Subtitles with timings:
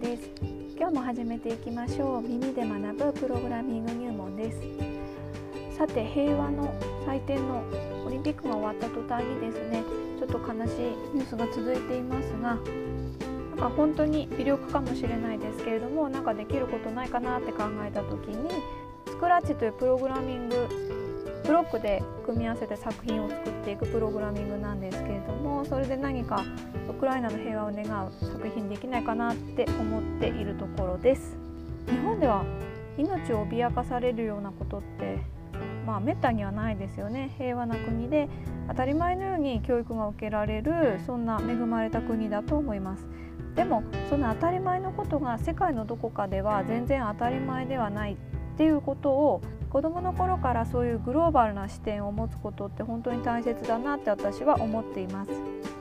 [0.00, 0.30] です。
[0.78, 2.22] 今日も始めていきましょう。
[2.22, 4.60] 耳で学ぶプログラミング入門です。
[5.76, 6.74] さて平和の
[7.06, 7.62] 祭典の
[8.06, 9.82] オリンピックが終わった途端にですね
[10.18, 10.80] ちょっと悲しい
[11.14, 12.58] ニュースが続いていますが
[13.56, 18.50] なんか本当に微力かもしれないですけれどもなんかできることないかなって考えた時に
[19.06, 21.05] スクラッチというプログラミング
[21.46, 26.44] ブロックで組み合わせて作品を作っていくプログラミングなんですけれどもそれで何か
[26.90, 31.36] ウクライナの平和を願う作品できないかなって思っているところです。
[31.86, 32.44] 日本では
[32.98, 35.18] 命を脅かされるようなことって
[35.86, 37.34] まあめったにはないですよね。
[37.38, 38.28] 平和な国で
[38.68, 43.06] 当たり前のように教育が受けられるそんな恵まれた国だと思います。
[43.54, 48.16] でもその当たり前のことが世界のどこかでは全然当たり前ではない。
[48.56, 55.30] っていうことを子どもの頃からそういうグローバルな視点を持つことって本当に大切だなって私は思っています。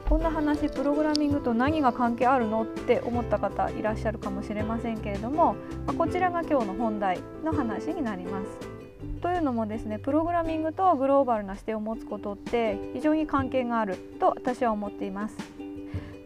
[0.10, 5.56] こんな話プログラミングと何が関係あるのって思った方いらっしゃるかもしれませんけれども
[5.98, 8.76] こちらが今日の本題の話になります。
[9.22, 15.38] というのもですねプログラミングとグローバルな視点を持つことって非常に関係があると私は思っています。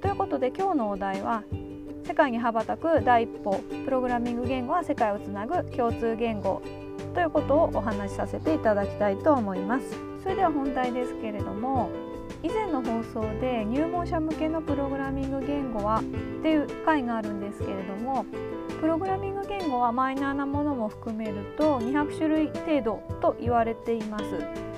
[0.01, 1.43] ということで今日のお題は
[2.09, 6.59] 世界に羽ばたく第一歩プログラミング言語は世界をつなぐ共通言語
[7.13, 9.85] ということをお話しさせていただきたいと思います。
[10.23, 11.91] それでは本題ですけれども
[12.41, 16.03] 以前の放送で入門者向けのプログラミング言語はっ
[16.41, 18.25] ていう回があるんですけれども
[18.81, 24.68] プログラミング言語はマイナーなものも含めると200種類程度と言われています。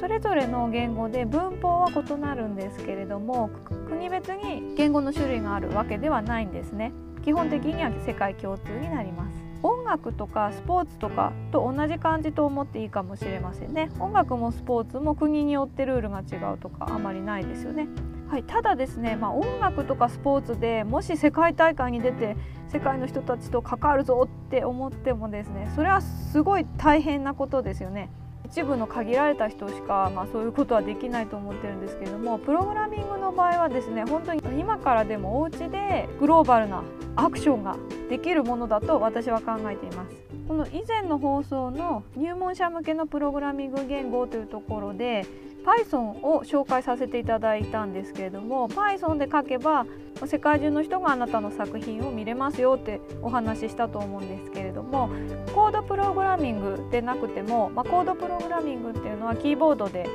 [0.00, 3.50] それぞれの言語で文法は異なるんですけれども
[3.88, 6.92] 国別に言語の種類があるわけではないんですね。
[7.24, 9.48] 基本的には世界共通になります。
[9.62, 13.90] 音楽とかスポーツとかと同じ感じと思っていいかもしれませんね。
[13.98, 17.88] 音楽もスポーツも国によってルールが違うとかあまりないですよね。
[18.28, 22.36] はい、ただですね、まあ、音楽とかスポーツでもし世界大会に出て
[22.68, 28.10] 世界の人たちと関わるぞって思ってもですねそれはすごい大変なことですよね。
[28.50, 36.82] 一部の限られた人しか、まあ、そういうことはできないと思ってるんですけれどもプログラミングの場合はですね本当に今からでもお家でグローバルな
[37.16, 37.76] アクションが
[38.08, 40.16] できるものだと私は考えています。
[40.46, 45.26] この以前の放送の入門者向けのプログラミング言語というところで
[45.68, 49.84] Python を紹介させていただいたんですけれども Python で書けば
[50.26, 55.10] 世界中の人があなたの作品を見れますよってお話ししたと思うんですけれども
[55.54, 60.08] コードプログラミングでなくても、まあ、コードプログラミングっていうのはキーボードで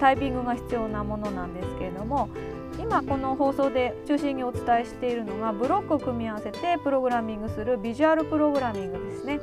[0.00, 2.28] タイピングが必要なものなんですけれども
[2.78, 9.40] 今この放送で中心にお伝えしているのがブロックを組み合わせてプログラミングするビジュアルプログラミングですね。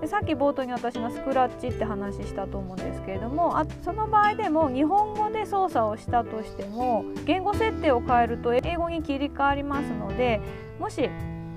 [0.00, 10.40] でさっき冒頭に私がスクラッチって話したと思うんですけれどもあその場合でも日本語で操作をしたとしても言語設定を変えると英語に切り替わりますので
[10.78, 11.10] もし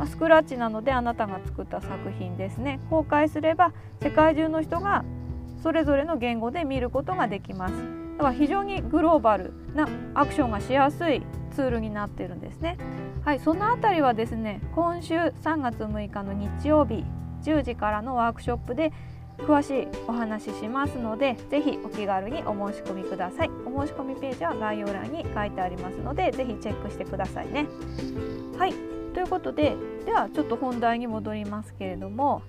[0.08, 5.06] スクラッチなのであなたが作った作品ですね公開すれば世界中の人が
[5.62, 7.74] それぞれの言語で見ることができます。
[8.18, 12.78] だから非常にグローバルなアクションがしやすいツールになってるんですね。
[13.24, 17.06] はいそのあたりはですね今週3月6日の日曜日
[17.42, 18.92] 10時からのワークショップで
[19.40, 23.50] 詳しいお話ししますのでぜひお気軽にお申し込みください。
[23.66, 27.68] お申し込みページは概要欄に書いてありますのでぜひチェックしてくださいね。
[28.58, 28.74] はい。
[29.14, 29.76] ということで
[30.06, 32.42] ではちょっと本題に戻りますけれども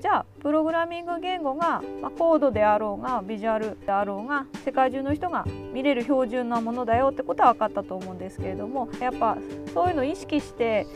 [0.00, 9.36] じゃあプログラミング言語が、まあ、コードであろうがビジュアルであろうが世界中の人が見れる標準なものだよってことは分かったと思うんですけれどもやっぱ
[9.72, 10.86] そういうのを意識して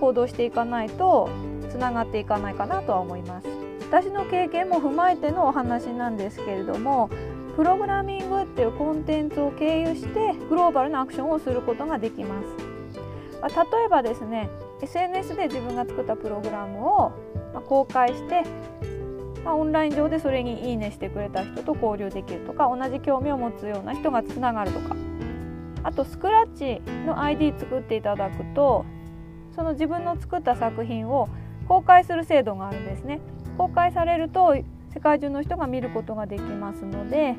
[0.00, 1.28] 行動していかないと
[1.74, 3.48] つながっていかないかなとは思います。
[3.90, 7.10] 私の経験も踏まえてのお話なんですけれども
[7.56, 12.46] プログラミングっていうコンテンツを経由してグローバルなアクションをすることができます。
[13.42, 14.48] 例えばですね
[14.82, 17.12] SNS で自分が作ったプログラムを
[17.66, 18.44] 公開して
[19.44, 24.96] ま、オンライン上でそれにいいねしてくれた人と交流できるとか同じ興味を持つような人がつながるとか。
[25.82, 28.86] あとスクラッチの ID 作っていただくと
[29.54, 31.28] その自分の作った作品を
[31.66, 33.20] 公開する制度があるんですね。
[33.56, 34.54] 公開されると
[34.92, 37.36] 世界中の人が見ることができますので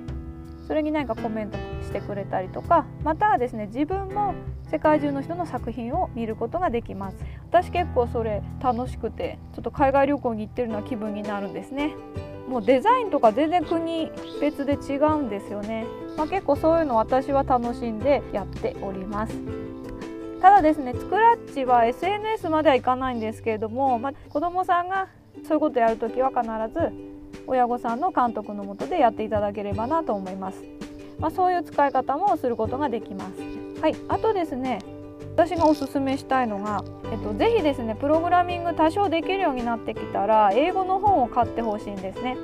[0.67, 4.33] それに何かコメントしてくれたりとかまたはですね自分も
[4.69, 7.17] 世界中の人の作品を見ることができます。
[7.49, 11.95] 私結構それ楽しくてちょっと海外旅行に行ってるような気分になるんですね。
[12.49, 19.35] もうデザインとか全然国別で違うんですよね、まあ、結構そういうの私は楽しんでやっております。
[20.41, 25.07] ただですねスクラッチは SNS まではいかないんですけれども、まあ、子どもさんが
[25.47, 26.43] そういうことやるときは必
[26.73, 26.91] ず
[27.47, 30.63] 親御さんの監督のもとでやっていただければなと思います、
[31.19, 34.79] まあ、そういう使い方もすることができますはいあとですね
[35.35, 42.37] 私がおすすめしたいのが、えっと、ぜひですねプログラミング多少できるようになってきたら英語の本を買ってほしいんですね。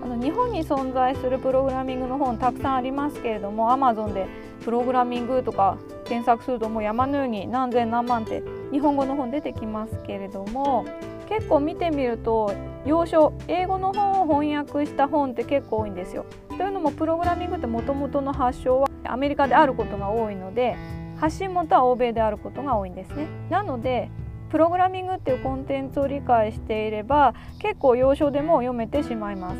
[0.00, 4.28] あの日本に存在するプログラミングの本たくさんありますけれども Amazon で
[4.62, 10.84] プログラミングとか検索するともう山のように何千何万って日本語の本出てきますけれども
[11.28, 12.52] 結構見てみると
[12.84, 16.26] 要所英語の本を翻訳した本って結構多いんですよ。
[16.48, 20.76] というのもプログラミングってもともとの発祥はアメリカであることが多いので
[21.16, 23.26] 発信元は欧米であることが多いんですね。
[23.50, 24.10] なので
[24.50, 29.56] プログラミングっていうコンテンツを理解していれば結構要所でも読めてしまいます。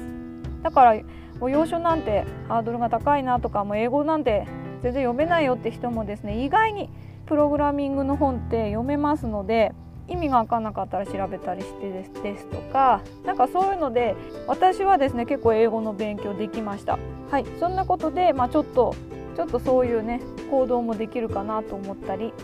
[0.62, 0.94] だから
[1.40, 4.46] もう要所なんてハードルが高いなとかもう英語なんて
[4.84, 6.90] 全然読めないよって人もですね意外に
[7.24, 9.72] プログラミングの本って読めますので
[10.08, 14.14] 意味が分かんなかったら調べたりしてですですとかなんかそういうので
[14.46, 16.98] 私はですね結構英語の勉強できました。
[17.30, 18.94] はいそんなことで、まあ、ちょっと
[19.34, 20.20] ちょっとそういうね
[20.50, 22.34] 行動もできるかなと思ったり。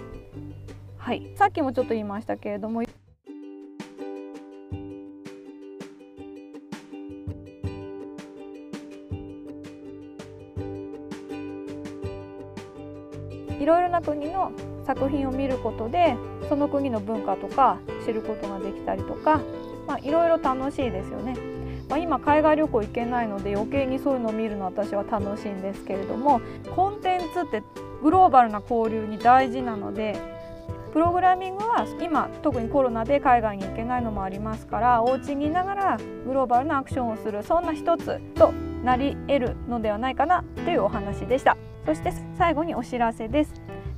[0.96, 2.82] はいさっきもちょっと言いましたけれども
[13.60, 14.52] いろいろな国の
[14.86, 16.16] 作品を見ることで
[16.48, 19.40] その国の文化とか知ることができたりとか、
[19.86, 21.36] まあ、いろいろ楽しいですよね。
[21.88, 26.40] まあ、今海外旅行行けないので余計にそういうのを見るの私は楽しいんですけれども
[26.76, 27.64] コンテンツって
[28.00, 30.16] グローバルな交流に大事なので
[30.92, 38.52] プログラミングは今特にコロナで海外に行けないのもありますからお家にいながらグローバルなアクションをするそんな一つと
[38.84, 41.56] なり得るのではないかなというお話でした
[41.86, 43.54] そして最後にお知らせです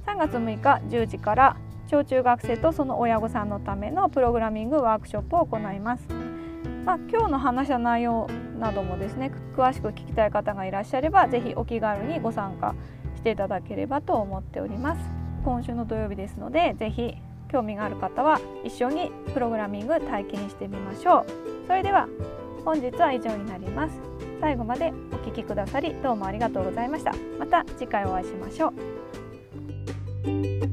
[0.07, 1.57] 3月6日10時から
[1.87, 6.07] 小中学生とその親御さんのためのプログラミングワークショップを行います。
[6.87, 12.75] まあ、今日の話した内容などもですね詳しく聞きたい方がいらっしゃれば是非お気軽にご参加
[13.15, 15.01] していただければと思っております。
[15.45, 17.17] 今週の土曜日ですので是非
[17.51, 21.27] 興味がある方は一緒にプログラミング体験してみましょう。
[21.67, 22.09] それでは
[22.65, 24.32] 本日は以上になります。
[24.43, 27.15] 最後までお聴きくださりどうもありがとうございました。
[27.39, 28.73] また次回お会いしましょう。
[30.25, 30.72] thank you